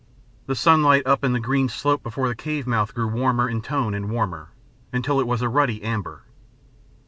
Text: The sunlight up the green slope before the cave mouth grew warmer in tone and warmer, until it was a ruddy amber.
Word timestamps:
The 0.47 0.55
sunlight 0.55 1.05
up 1.05 1.21
the 1.21 1.39
green 1.39 1.69
slope 1.69 2.01
before 2.01 2.27
the 2.27 2.33
cave 2.35 2.65
mouth 2.65 2.95
grew 2.95 3.05
warmer 3.07 3.47
in 3.47 3.61
tone 3.61 3.93
and 3.93 4.09
warmer, 4.09 4.49
until 4.91 5.19
it 5.19 5.27
was 5.27 5.43
a 5.43 5.47
ruddy 5.47 5.83
amber. 5.83 6.23